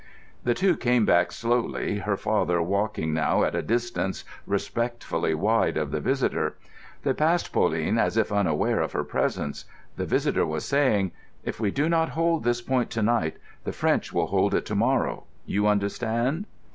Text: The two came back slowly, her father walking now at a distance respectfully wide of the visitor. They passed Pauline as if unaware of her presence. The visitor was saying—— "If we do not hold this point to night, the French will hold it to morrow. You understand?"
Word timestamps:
The 0.43 0.55
two 0.55 0.75
came 0.77 1.05
back 1.05 1.31
slowly, 1.31 1.99
her 1.99 2.17
father 2.17 2.59
walking 2.59 3.13
now 3.13 3.43
at 3.43 3.53
a 3.53 3.61
distance 3.61 4.23
respectfully 4.47 5.35
wide 5.35 5.77
of 5.77 5.91
the 5.91 5.99
visitor. 6.01 6.57
They 7.03 7.13
passed 7.13 7.53
Pauline 7.53 7.99
as 7.99 8.17
if 8.17 8.31
unaware 8.31 8.79
of 8.81 8.93
her 8.93 9.03
presence. 9.03 9.65
The 9.97 10.07
visitor 10.07 10.43
was 10.47 10.65
saying—— 10.65 11.11
"If 11.43 11.59
we 11.59 11.69
do 11.69 11.87
not 11.87 12.09
hold 12.09 12.43
this 12.43 12.63
point 12.63 12.89
to 12.89 13.03
night, 13.03 13.37
the 13.63 13.73
French 13.73 14.11
will 14.11 14.25
hold 14.25 14.55
it 14.55 14.65
to 14.65 14.75
morrow. 14.75 15.25
You 15.45 15.67
understand?" 15.67 16.45